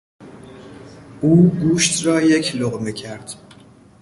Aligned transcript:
او 1.21 1.49
گوشت 1.49 2.05
را 2.05 2.21
یک 2.21 2.55
لقمه 2.55 2.91
کرد. 2.91 3.33